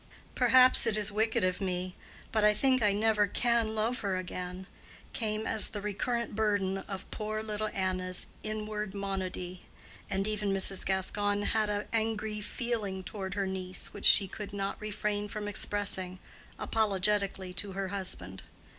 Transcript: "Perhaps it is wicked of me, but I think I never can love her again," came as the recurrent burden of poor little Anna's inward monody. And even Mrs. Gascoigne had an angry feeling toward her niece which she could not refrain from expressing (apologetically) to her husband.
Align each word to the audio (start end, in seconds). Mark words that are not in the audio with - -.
"Perhaps 0.33 0.87
it 0.87 0.97
is 0.97 1.11
wicked 1.11 1.43
of 1.43 1.61
me, 1.61 1.95
but 2.31 2.43
I 2.43 2.55
think 2.55 2.81
I 2.81 2.91
never 2.91 3.27
can 3.27 3.75
love 3.75 3.99
her 3.99 4.15
again," 4.17 4.65
came 5.13 5.45
as 5.45 5.67
the 5.69 5.79
recurrent 5.79 6.33
burden 6.33 6.79
of 6.79 7.11
poor 7.11 7.43
little 7.43 7.67
Anna's 7.67 8.25
inward 8.41 8.95
monody. 8.95 9.61
And 10.09 10.27
even 10.27 10.51
Mrs. 10.51 10.83
Gascoigne 10.87 11.45
had 11.45 11.69
an 11.69 11.85
angry 11.93 12.41
feeling 12.41 13.03
toward 13.03 13.35
her 13.35 13.45
niece 13.45 13.93
which 13.93 14.07
she 14.07 14.27
could 14.27 14.53
not 14.53 14.81
refrain 14.81 15.27
from 15.27 15.47
expressing 15.47 16.17
(apologetically) 16.57 17.53
to 17.53 17.73
her 17.73 17.89
husband. 17.89 18.41